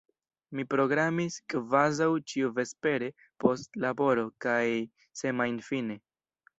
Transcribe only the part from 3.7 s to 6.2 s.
laboro, kaj semajnfine.